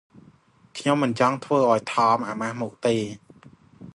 [0.77, 2.95] ខ្ញុំមិនចង់ធ្វើឱ្យ ថម អាម៉ាស់មុខទេ។